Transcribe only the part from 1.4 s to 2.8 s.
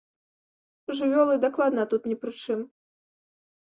дакладна тут не пры чым.